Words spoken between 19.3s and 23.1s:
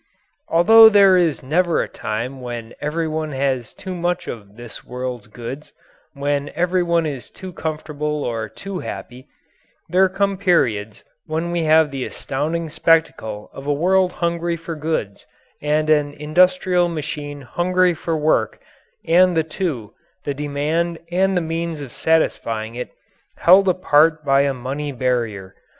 the two the demand and the means of satisfying it